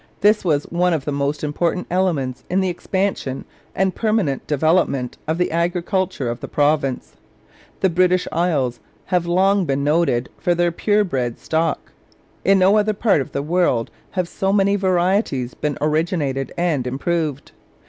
[0.21, 5.37] This was one of the most important elements in the expansion and permanent development of
[5.37, 7.17] the agriculture of the province.
[7.81, 11.91] The British Isles have long been noted for their pure bred stock.
[12.43, 17.51] In no other part of the world have so many varieties been originated and improved.